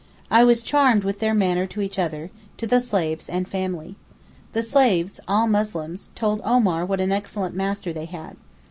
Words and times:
I 0.31 0.43
was 0.43 0.63
charmed 0.63 1.03
with 1.03 1.19
their 1.19 1.35
manner 1.35 1.67
to 1.67 1.79
each 1.79 1.99
other, 1.99 2.31
to 2.57 2.65
the 2.65 2.79
slaves 2.79 3.29
and 3.29 3.47
family. 3.47 3.97
The 4.53 4.63
slaves 4.63 5.19
(all 5.27 5.45
Muslims) 5.45 6.09
told 6.15 6.41
Omar 6.43 6.87
what 6.87 6.99
an 6.99 7.11
excellent 7.11 7.53
master 7.55 7.93
they 7.93 8.05
had. 8.05 8.35